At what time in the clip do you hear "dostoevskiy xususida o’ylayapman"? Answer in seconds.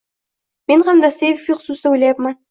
1.03-2.35